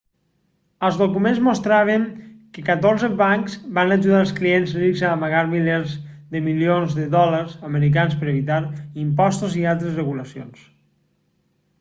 els 0.87 0.95
documents 0.99 1.41
mostraven 1.47 2.07
que 2.55 2.63
catorze 2.69 3.09
bancs 3.19 3.57
van 3.79 3.93
ajudar 3.97 4.23
els 4.27 4.33
clients 4.39 4.73
rics 4.79 5.03
a 5.05 5.11
amagar 5.17 5.43
milers 5.51 5.93
de 6.33 6.43
milions 6.47 6.97
de 7.03 7.07
dòlars 7.19 7.55
americans 7.71 8.19
per 8.23 8.31
evitar 8.33 8.61
impostos 9.05 9.61
i 9.63 9.69
altres 9.77 9.95
regulacions 10.03 10.67